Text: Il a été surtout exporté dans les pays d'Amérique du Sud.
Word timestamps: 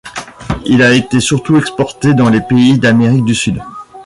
Il 0.65 0.81
a 0.81 0.93
été 0.95 1.19
surtout 1.19 1.57
exporté 1.57 2.15
dans 2.15 2.31
les 2.31 2.41
pays 2.41 2.79
d'Amérique 2.79 3.23
du 3.23 3.35
Sud. 3.35 3.61